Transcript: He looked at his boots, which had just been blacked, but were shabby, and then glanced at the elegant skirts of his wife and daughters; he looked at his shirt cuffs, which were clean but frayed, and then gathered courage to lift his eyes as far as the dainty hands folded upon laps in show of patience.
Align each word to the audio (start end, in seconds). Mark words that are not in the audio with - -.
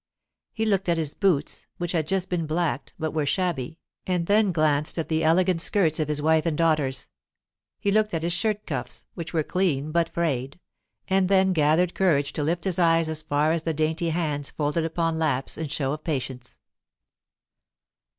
He 0.51 0.65
looked 0.65 0.89
at 0.89 0.97
his 0.97 1.13
boots, 1.13 1.67
which 1.77 1.91
had 1.91 2.07
just 2.07 2.27
been 2.27 2.47
blacked, 2.47 2.95
but 2.97 3.11
were 3.13 3.23
shabby, 3.27 3.77
and 4.07 4.25
then 4.25 4.51
glanced 4.51 4.97
at 4.97 5.09
the 5.09 5.23
elegant 5.23 5.61
skirts 5.61 5.99
of 5.99 6.07
his 6.07 6.23
wife 6.23 6.47
and 6.47 6.57
daughters; 6.57 7.07
he 7.79 7.91
looked 7.91 8.11
at 8.15 8.23
his 8.23 8.33
shirt 8.33 8.65
cuffs, 8.65 9.05
which 9.13 9.31
were 9.31 9.43
clean 9.43 9.91
but 9.91 10.09
frayed, 10.09 10.59
and 11.07 11.29
then 11.29 11.53
gathered 11.53 11.93
courage 11.93 12.33
to 12.33 12.41
lift 12.43 12.63
his 12.63 12.79
eyes 12.79 13.09
as 13.09 13.21
far 13.21 13.51
as 13.51 13.61
the 13.61 13.75
dainty 13.75 14.09
hands 14.09 14.49
folded 14.49 14.85
upon 14.85 15.19
laps 15.19 15.55
in 15.55 15.67
show 15.67 15.93
of 15.93 16.03
patience. 16.03 16.57